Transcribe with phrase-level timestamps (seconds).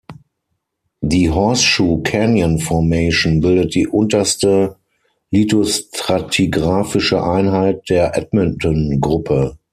[1.01, 4.77] Die Horseshoe-Canyon-Formation bildet die unterste
[5.29, 9.59] lithostratigraphische Einheit der Edmonton-Gruppe.